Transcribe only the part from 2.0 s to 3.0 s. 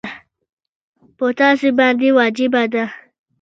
واجبه ده.